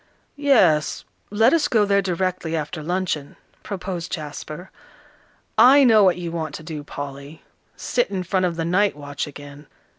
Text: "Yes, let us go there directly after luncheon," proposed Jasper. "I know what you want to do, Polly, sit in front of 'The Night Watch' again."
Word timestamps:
"Yes, 0.41 1.05
let 1.29 1.53
us 1.53 1.67
go 1.67 1.85
there 1.85 2.01
directly 2.01 2.55
after 2.55 2.81
luncheon," 2.81 3.35
proposed 3.61 4.11
Jasper. 4.11 4.71
"I 5.59 5.83
know 5.83 6.03
what 6.03 6.17
you 6.17 6.31
want 6.31 6.55
to 6.55 6.63
do, 6.63 6.83
Polly, 6.83 7.43
sit 7.75 8.09
in 8.09 8.23
front 8.23 8.47
of 8.47 8.55
'The 8.55 8.65
Night 8.65 8.95
Watch' 8.95 9.27
again." 9.27 9.67